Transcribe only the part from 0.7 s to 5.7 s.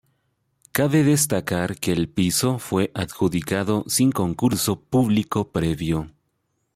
Cabe destacar que el piso fue adjudicado sin concurso público